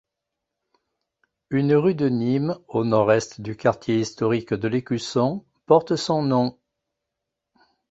[1.51, 6.57] Un rue de Nîmes, au nord-est du quartier historique de l'Écusson, porte son nom.